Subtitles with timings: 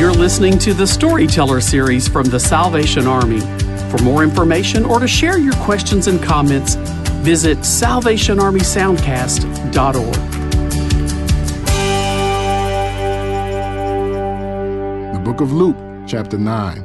[0.00, 3.40] You're listening to the Storyteller series from the Salvation Army.
[3.90, 6.76] For more information or to share your questions and comments,
[7.20, 10.14] visit salvationarmysoundcast.org.
[15.12, 15.76] The book of Luke,
[16.06, 16.78] chapter 9.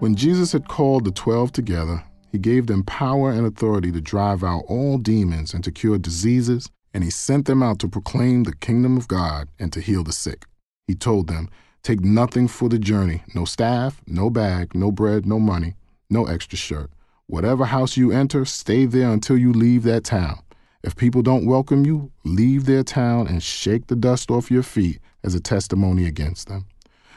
[0.00, 2.02] When Jesus had called the twelve together,
[2.32, 6.68] he gave them power and authority to drive out all demons and to cure diseases,
[6.92, 10.12] and he sent them out to proclaim the kingdom of God and to heal the
[10.12, 10.44] sick.
[10.88, 11.50] He told them,
[11.86, 15.76] Take nothing for the journey no staff, no bag, no bread, no money,
[16.10, 16.90] no extra shirt.
[17.28, 20.40] Whatever house you enter, stay there until you leave that town.
[20.82, 24.98] If people don't welcome you, leave their town and shake the dust off your feet
[25.22, 26.66] as a testimony against them.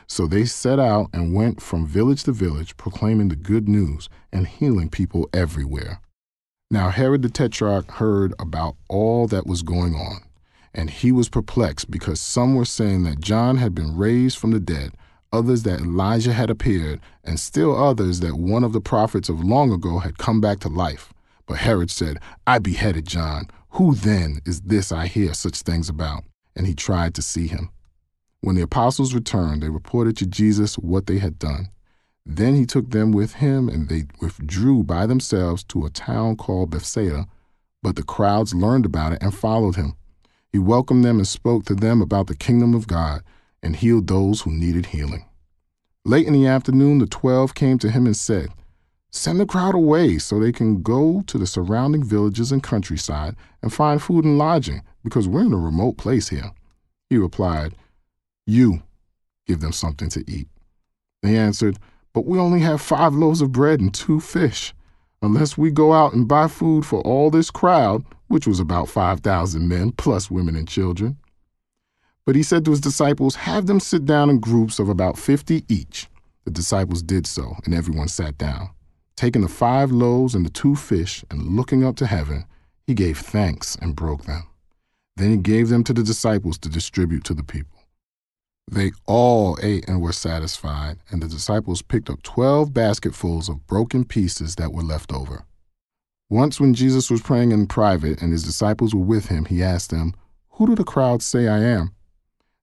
[0.05, 4.45] So they set out and went from village to village, proclaiming the good news and
[4.45, 5.99] healing people everywhere.
[6.69, 10.28] Now Herod the Tetrarch heard about all that was going on
[10.73, 14.59] and he was perplexed because some were saying that John had been raised from the
[14.59, 14.93] dead,
[15.31, 19.71] others that Elijah had appeared, and still others that one of the prophets of long
[19.71, 21.13] ago had come back to life.
[21.45, 23.49] But Herod said, I beheaded John.
[23.71, 26.23] Who then is this I hear such things about?
[26.55, 27.69] And he tried to see him.
[28.41, 31.69] When the apostles returned, they reported to Jesus what they had done.
[32.25, 36.69] Then he took them with him, and they withdrew by themselves to a town called
[36.69, 37.25] Bethsaida.
[37.81, 39.95] But the crowds learned about it and followed him.
[40.51, 43.21] He welcomed them and spoke to them about the kingdom of God
[43.61, 45.25] and healed those who needed healing.
[46.05, 48.49] Late in the afternoon, the twelve came to him and said,
[49.11, 53.73] Send the crowd away so they can go to the surrounding villages and countryside and
[53.73, 56.51] find food and lodging, because we're in a remote place here.
[57.09, 57.73] He replied,
[58.45, 58.83] You
[59.47, 60.47] give them something to eat.
[61.23, 61.77] They answered,
[62.13, 64.73] But we only have five loaves of bread and two fish.
[65.21, 69.67] Unless we go out and buy food for all this crowd, which was about 5,000
[69.67, 71.17] men, plus women and children.
[72.25, 75.65] But he said to his disciples, Have them sit down in groups of about 50
[75.67, 76.07] each.
[76.45, 78.69] The disciples did so, and everyone sat down.
[79.15, 82.45] Taking the five loaves and the two fish, and looking up to heaven,
[82.87, 84.47] he gave thanks and broke them.
[85.15, 87.79] Then he gave them to the disciples to distribute to the people.
[88.71, 94.05] They all ate and were satisfied, and the disciples picked up twelve basketfuls of broken
[94.05, 95.45] pieces that were left over.
[96.29, 99.89] Once, when Jesus was praying in private and his disciples were with him, he asked
[99.89, 100.13] them,
[100.51, 101.91] Who do the crowd say I am?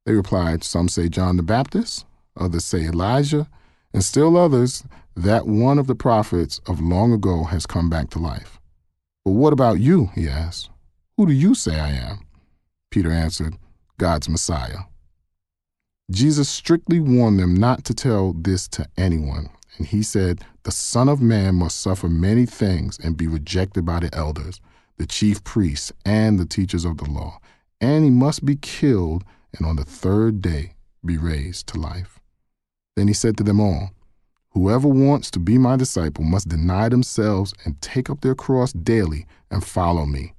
[0.05, 2.07] They replied, Some say John the Baptist,
[2.37, 3.49] others say Elijah,
[3.93, 4.85] and still others
[5.17, 8.61] that one of the prophets of long ago has come back to life.
[9.25, 10.11] But what about you?
[10.15, 10.71] he asked.
[11.17, 12.21] Who do you say I am?
[12.91, 13.57] Peter answered,
[13.99, 14.81] God's Messiah.
[16.11, 21.09] Jesus strictly warned them not to tell this to anyone, and he said, The Son
[21.09, 24.61] of Man must suffer many things and be rejected by the elders,
[24.97, 27.39] the chief priests, and the teachers of the law,
[27.81, 29.25] and he must be killed,
[29.57, 32.21] and on the third day be raised to life.
[32.97, 33.91] Then he said to them all,
[34.51, 39.27] Whoever wants to be my disciple must deny themselves and take up their cross daily
[39.51, 40.33] and follow me.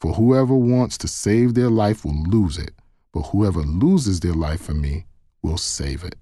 [0.00, 2.74] For whoever wants to save their life will lose it,
[3.12, 5.06] but whoever loses their life for me
[5.40, 6.16] will save it.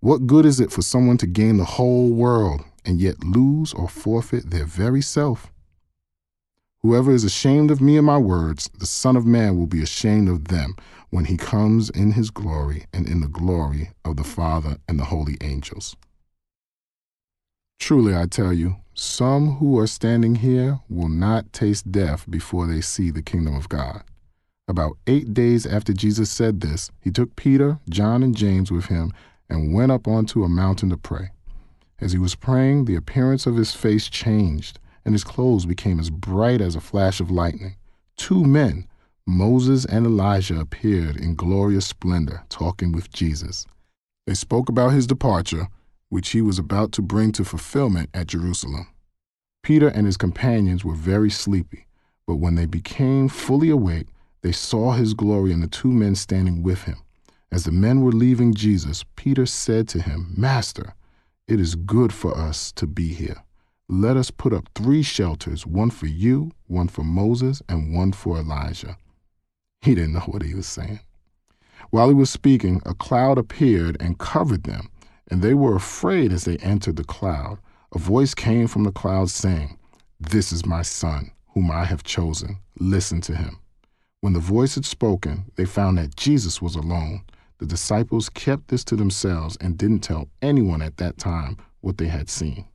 [0.00, 3.88] What good is it for someone to gain the whole world and yet lose or
[3.88, 5.50] forfeit their very self?
[6.82, 10.28] Whoever is ashamed of me and my words, the Son of Man will be ashamed
[10.28, 10.76] of them
[11.10, 15.06] when he comes in his glory and in the glory of the Father and the
[15.06, 15.96] holy angels.
[17.80, 22.80] Truly, I tell you, some who are standing here will not taste death before they
[22.80, 24.02] see the kingdom of God.
[24.68, 29.12] About eight days after Jesus said this, he took Peter, John, and James with him
[29.48, 31.30] and went up onto a mountain to pray.
[31.98, 36.10] As he was praying, the appearance of his face changed, and his clothes became as
[36.10, 37.76] bright as a flash of lightning.
[38.16, 38.86] Two men,
[39.26, 43.66] Moses and Elijah, appeared in glorious splendor, talking with Jesus.
[44.26, 45.68] They spoke about his departure,
[46.08, 48.88] which he was about to bring to fulfillment at Jerusalem.
[49.62, 51.86] Peter and his companions were very sleepy,
[52.26, 54.08] but when they became fully awake,
[54.42, 56.98] they saw his glory and the two men standing with him.
[57.56, 60.92] As the men were leaving Jesus, Peter said to him, Master,
[61.48, 63.44] it is good for us to be here.
[63.88, 68.36] Let us put up three shelters one for you, one for Moses, and one for
[68.36, 68.98] Elijah.
[69.80, 71.00] He didn't know what he was saying.
[71.88, 74.90] While he was speaking, a cloud appeared and covered them,
[75.30, 77.58] and they were afraid as they entered the cloud.
[77.94, 79.78] A voice came from the cloud saying,
[80.20, 82.58] This is my son, whom I have chosen.
[82.78, 83.60] Listen to him.
[84.20, 87.22] When the voice had spoken, they found that Jesus was alone.
[87.58, 92.08] The disciples kept this to themselves and didn't tell anyone at that time what they
[92.08, 92.66] had seen.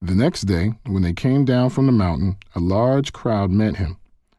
[0.00, 3.96] The next day, when they came down from the mountain, a large crowd met him.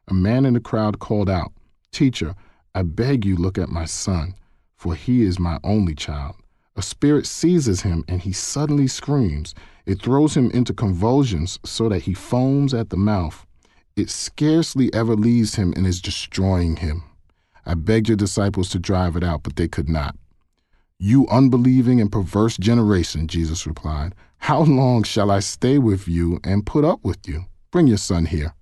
[0.08, 1.52] A man in the crowd called out,
[1.92, 2.34] Teacher,
[2.74, 4.34] I beg you look at my son,
[4.76, 6.36] for he is my only child.
[6.76, 9.52] A spirit seizes him and he suddenly screams.
[9.84, 13.44] It throws him into convulsions so that he foams at the mouth.
[13.96, 17.02] It scarcely ever leaves him and is destroying him.
[17.68, 20.16] I begged your disciples to drive it out, but they could not.
[20.98, 26.64] You unbelieving and perverse generation, Jesus replied, how long shall I stay with you and
[26.64, 27.44] put up with you?
[27.70, 28.54] Bring your son here.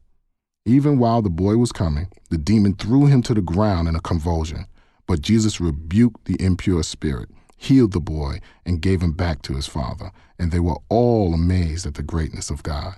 [0.65, 4.01] Even while the boy was coming, the demon threw him to the ground in a
[4.01, 4.67] convulsion.
[5.07, 9.69] But Jesus rebuked the impure spirit, healed the boy, and gave him back to his
[9.69, 10.11] father.
[10.39, 12.97] And they were all amazed at the greatness of God.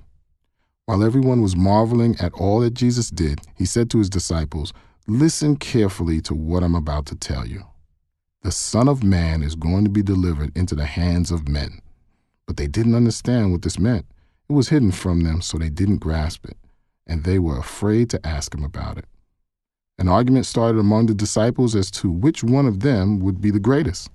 [0.87, 4.73] While everyone was marveling at all that Jesus did, he said to his disciples,
[5.11, 7.65] Listen carefully to what I'm about to tell you.
[8.43, 11.81] The Son of Man is going to be delivered into the hands of men.
[12.47, 14.05] But they didn't understand what this meant.
[14.51, 16.59] It was hidden from them, so they didn't grasp it,
[17.07, 19.07] and they were afraid to ask him about it.
[19.99, 23.59] An argument started among the disciples as to which one of them would be the
[23.59, 24.11] greatest.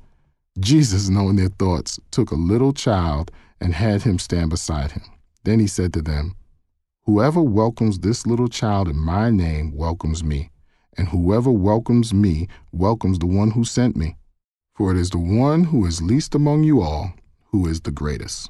[0.59, 5.05] Jesus, knowing their thoughts, took a little child and had him stand beside him.
[5.43, 6.35] Then he said to them,
[7.05, 10.51] Whoever welcomes this little child in my name welcomes me,
[10.97, 14.15] and whoever welcomes me welcomes the one who sent me.
[14.75, 17.13] For it is the one who is least among you all
[17.53, 18.49] who is the greatest.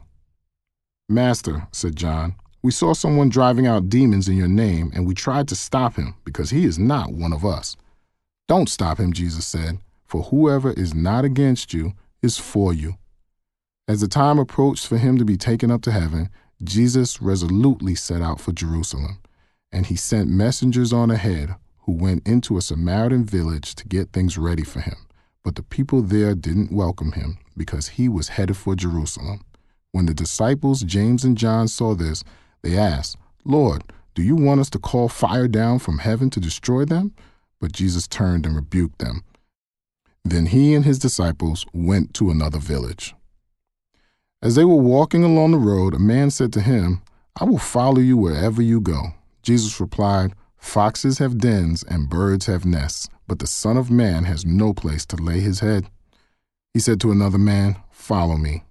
[1.10, 5.50] Master, said John, we saw someone driving out demons in your name, and we tried
[5.50, 7.75] to stop him because he is not one of us.
[8.48, 12.95] Don't stop him, Jesus said, for whoever is not against you is for you.
[13.86, 16.30] As the time approached for him to be taken up to heaven,
[16.63, 19.19] Jesus resolutely set out for Jerusalem,
[19.74, 24.38] and he sent messengers on ahead who went into a Samaritan village to get things
[24.38, 24.95] ready for him.
[25.44, 29.41] But the people there didn't welcome him because he was headed for Jerusalem.
[29.91, 32.24] When the disciples, James and John, saw this,
[32.62, 33.83] they asked, Lord,
[34.15, 37.13] do you want us to call fire down from heaven to destroy them?
[37.59, 39.24] But Jesus turned and rebuked them.
[40.24, 43.13] Then he and his disciples went to another village.
[44.41, 47.01] As they were walking along the road, a man said to him,
[47.39, 49.13] I will follow you wherever you go.
[49.41, 50.33] Jesus replied,
[50.63, 55.06] Foxes have dens and birds have nests, but the Son of Man has no place
[55.07, 55.88] to lay his head.
[56.74, 58.63] He said to another man, Follow me.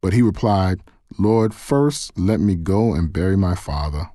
[0.00, 0.80] But he replied,
[1.18, 4.10] Lord, first let me go and bury my father.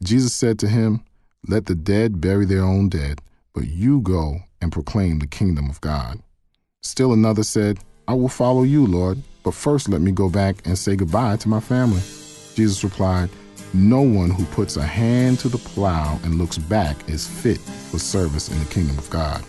[0.00, 1.02] Jesus said to him,
[1.48, 3.20] Let the dead bury their own dead,
[3.52, 6.22] but you go and proclaim the kingdom of God.
[6.82, 10.78] Still another said, I will follow you, Lord, but first let me go back and
[10.78, 12.02] say goodbye to my family.
[12.54, 13.30] Jesus replied,
[13.72, 18.00] No one who puts a hand to the plow and looks back is fit for
[18.00, 19.44] service in the kingdom of God.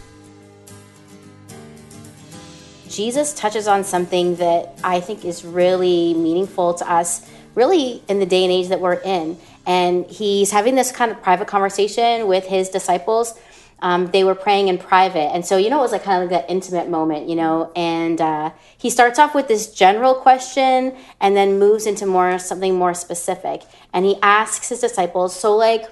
[2.88, 8.26] Jesus touches on something that I think is really meaningful to us, really in the
[8.26, 9.38] day and age that we're in.
[9.66, 13.34] And he's having this kind of private conversation with his disciples.
[13.82, 15.34] Um, they were praying in private.
[15.34, 17.72] And so, you know, it was like kind of like that intimate moment, you know.
[17.76, 22.76] And uh, he starts off with this general question and then moves into more something
[22.76, 23.64] more specific.
[23.94, 25.86] And he asks his disciples, So, like,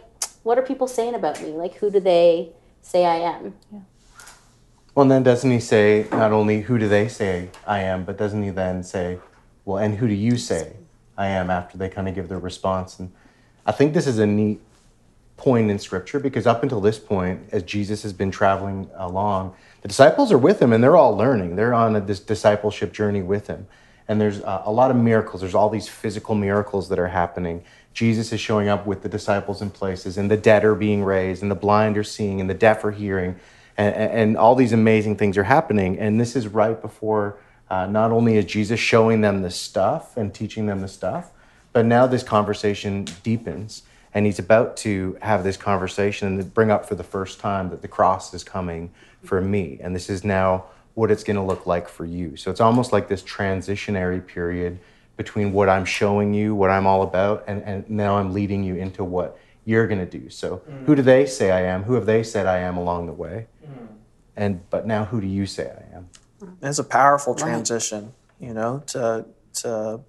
[0.44, 1.50] what are people saying about me?
[1.50, 2.52] Like, who do they
[2.82, 3.56] say I am?
[3.72, 3.80] Yeah.
[4.96, 8.18] Well, and then doesn't he say not only who do they say I am, but
[8.18, 9.20] doesn't he then say,
[9.64, 10.74] well, and who do you say
[11.18, 13.00] I am after they kind of give their response?
[13.00, 13.12] And
[13.66, 14.60] I think this is a neat
[15.40, 19.88] point in scripture because up until this point, as Jesus has been traveling along, the
[19.88, 21.56] disciples are with him and they're all learning.
[21.56, 23.68] They're on a, this discipleship journey with him.
[24.08, 25.42] And there's a, a lot of miracles.
[25.42, 27.64] There's all these physical miracles that are happening.
[27.94, 31.42] Jesus is showing up with the disciples in places, and the dead are being raised,
[31.42, 33.36] and the blind are seeing, and the deaf are hearing
[33.80, 35.98] and, and all these amazing things are happening.
[35.98, 37.38] And this is right before
[37.70, 41.32] uh, not only is Jesus showing them the stuff and teaching them the stuff,
[41.72, 43.84] but now this conversation deepens.
[44.14, 47.82] And he's about to have this conversation and bring up for the first time that
[47.82, 48.92] the cross is coming
[49.24, 49.80] for me.
[49.82, 52.36] And this is now what it's going to look like for you.
[52.36, 54.80] So it's almost like this transitionary period
[55.16, 58.76] between what I'm showing you, what I'm all about, and, and now I'm leading you
[58.76, 60.30] into what you're going to do.
[60.30, 60.86] So, mm.
[60.86, 61.84] who do they say I am?
[61.84, 63.48] Who have they said I am along the way?
[63.64, 63.88] Mm.
[64.36, 66.10] And but now, who do you say I am?
[66.62, 68.48] It's a powerful transition, right.
[68.48, 69.26] you know, to
[69.56, 70.00] to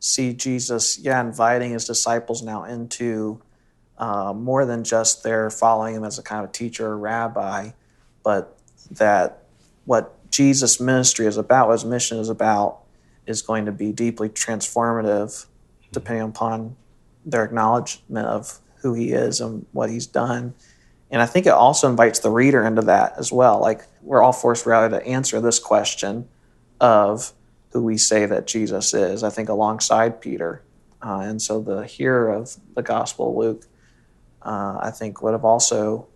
[0.00, 3.40] see Jesus, yeah, inviting his disciples now into
[3.98, 7.70] uh, more than just their following him as a kind of teacher or rabbi,
[8.24, 8.58] but
[8.90, 9.44] that
[9.84, 12.80] what Jesus' ministry is about, what his mission is about,
[13.26, 15.46] is going to be deeply transformative,
[15.92, 16.76] depending upon
[17.24, 20.54] their acknowledgement of who he is and what he's done.
[21.10, 23.60] And I think it also invites the reader into that as well.
[23.60, 26.28] Like we're all forced rather to answer this question
[26.80, 27.32] of
[27.72, 30.62] who we say that Jesus is, I think alongside Peter.
[31.02, 33.66] Uh, and so the hearer of the Gospel Luke,
[34.42, 36.08] uh, I think, would have also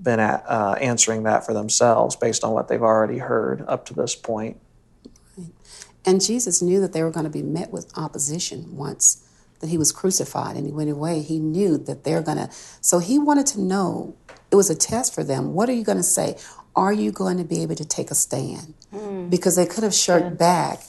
[0.00, 3.94] been at, uh, answering that for themselves based on what they've already heard up to
[3.94, 4.60] this point.
[6.04, 9.24] And Jesus knew that they were going to be met with opposition once
[9.60, 11.20] that he was crucified and he went away.
[11.20, 12.48] He knew that they're going to.
[12.80, 14.16] So he wanted to know
[14.50, 15.52] it was a test for them.
[15.52, 16.38] What are you going to say?
[16.78, 18.74] Are you going to be able to take a stand?
[18.94, 19.30] Mm.
[19.30, 20.30] Because they could have shirked yeah.
[20.30, 20.82] back.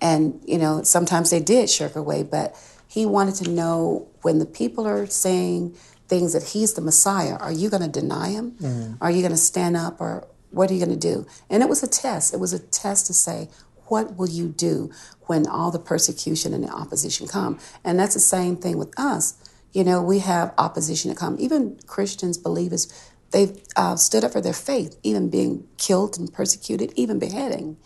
[0.00, 2.56] And, you know, sometimes they did shirk away, but
[2.88, 5.76] he wanted to know when the people are saying
[6.08, 8.52] things that he's the Messiah, are you going to deny him?
[8.52, 8.96] Mm.
[9.02, 11.26] Are you going to stand up or what are you going to do?
[11.50, 12.32] And it was a test.
[12.32, 13.50] It was a test to say,
[13.88, 14.90] what will you do
[15.26, 17.58] when all the persecution and the opposition come?
[17.84, 19.36] And that's the same thing with us.
[19.74, 21.36] You know, we have opposition to come.
[21.38, 22.88] Even Christians, believers,
[23.34, 27.76] they've uh, stood up for their faith, even being killed and persecuted, even beheading.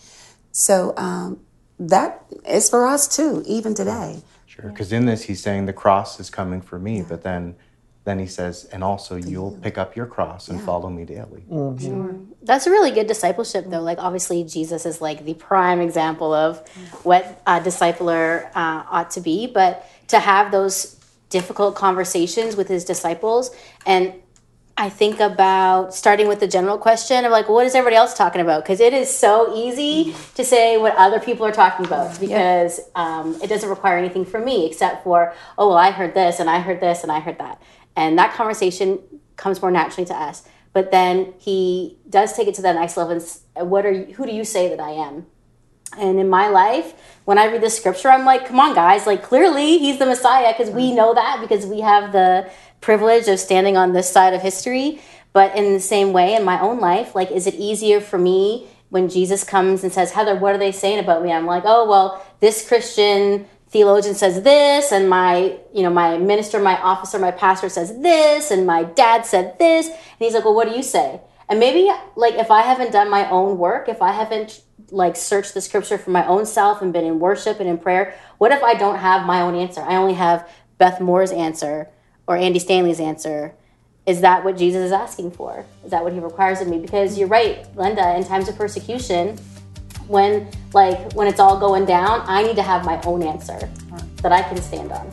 [0.53, 1.41] So um,
[1.81, 4.23] that is for us too, even today.
[4.47, 7.07] Sure, because in this he's saying the cross is coming for me, yeah.
[7.09, 7.57] but then
[8.05, 10.65] then he says, and also you'll pick up your cross and yeah.
[10.65, 11.45] follow me daily.
[11.51, 11.87] Mm-hmm.
[11.87, 12.17] Sure.
[12.43, 13.83] That's a really good discipleship, though.
[13.83, 16.67] Like, obviously, Jesus is like the prime example of
[17.03, 19.47] what a discipler uh, ought to be.
[19.47, 24.15] But to have those difficult conversations with his disciples and
[24.81, 28.41] I think about starting with the general question of like, what is everybody else talking
[28.41, 28.63] about?
[28.63, 33.37] Because it is so easy to say what other people are talking about because um,
[33.43, 36.61] it doesn't require anything from me except for, oh, well, I heard this and I
[36.61, 37.61] heard this and I heard that.
[37.97, 39.01] And that conversation
[39.35, 40.45] comes more naturally to us.
[40.73, 43.21] But then he does take it to that next level.
[43.57, 45.27] And what are you, who do you say that I am?
[45.97, 46.95] And in my life,
[47.25, 49.07] when I read the scripture, I'm like, come on, guys!
[49.07, 53.39] Like clearly, he's the Messiah because we know that because we have the privilege of
[53.39, 55.01] standing on this side of history.
[55.33, 58.69] But in the same way, in my own life, like, is it easier for me
[58.89, 61.33] when Jesus comes and says, Heather, what are they saying about me?
[61.33, 66.59] I'm like, oh well, this Christian theologian says this and my you know my minister
[66.59, 70.55] my officer my pastor says this and my dad said this and he's like well
[70.55, 71.21] what do you say
[71.51, 75.53] and maybe like if i haven't done my own work if i haven't like searched
[75.53, 78.63] the scripture for my own self and been in worship and in prayer what if
[78.63, 81.91] i don't have my own answer i only have beth moore's answer
[82.29, 83.53] or andy stanley's answer
[84.07, 87.19] is that what jesus is asking for is that what he requires of me because
[87.19, 89.37] you're right linda in times of persecution
[90.09, 93.59] when like when it's all going down, I need to have my own answer
[94.23, 95.11] that I can stand on.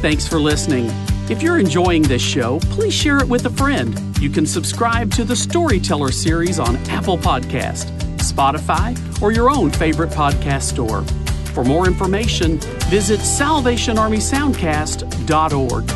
[0.00, 0.90] Thanks for listening.
[1.28, 3.98] If you're enjoying this show, please share it with a friend.
[4.18, 7.86] You can subscribe to the Storyteller series on Apple Podcast,
[8.18, 11.02] Spotify, or your own favorite podcast store.
[11.54, 15.86] For more information, visit salvationarmysoundcast.org.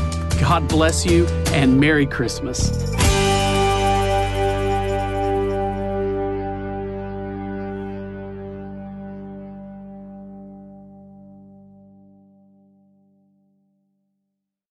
[0.40, 2.97] God bless you and Merry Christmas.